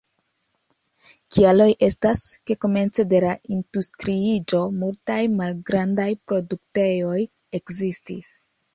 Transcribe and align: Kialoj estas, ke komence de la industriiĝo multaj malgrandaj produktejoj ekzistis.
Kialoj 1.35 1.67
estas, 1.87 2.23
ke 2.51 2.57
komence 2.65 3.07
de 3.13 3.21
la 3.27 3.37
industriiĝo 3.59 4.65
multaj 4.81 5.21
malgrandaj 5.39 6.11
produktejoj 6.29 7.25
ekzistis. 7.63 8.39